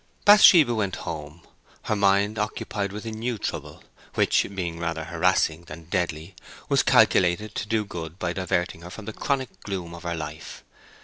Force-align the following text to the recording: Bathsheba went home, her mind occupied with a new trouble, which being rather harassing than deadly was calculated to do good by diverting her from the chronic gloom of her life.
Bathsheba 0.25 0.73
went 0.73 0.95
home, 1.05 1.43
her 1.83 1.95
mind 1.95 2.39
occupied 2.39 2.91
with 2.91 3.05
a 3.05 3.11
new 3.11 3.37
trouble, 3.37 3.83
which 4.15 4.47
being 4.55 4.79
rather 4.79 5.03
harassing 5.03 5.65
than 5.65 5.83
deadly 5.91 6.33
was 6.69 6.81
calculated 6.81 7.53
to 7.53 7.67
do 7.67 7.85
good 7.85 8.17
by 8.17 8.33
diverting 8.33 8.81
her 8.81 8.89
from 8.89 9.05
the 9.05 9.13
chronic 9.13 9.59
gloom 9.61 9.93
of 9.93 10.01
her 10.01 10.15
life. 10.15 10.63